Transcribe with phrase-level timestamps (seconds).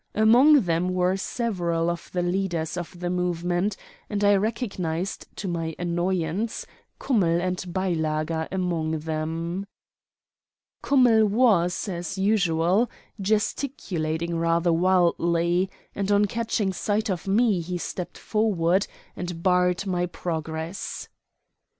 [0.15, 3.77] Among them were several of the leaders of the movement,
[4.09, 6.65] and I recognized, to my annoyance,
[6.97, 9.67] Kummell and Beilager among them.
[10.81, 12.89] Kummell was, as usual,
[13.21, 20.07] gesticulating rather wildly, and on catching sight of me he stepped forward and barred my
[20.07, 21.09] progress.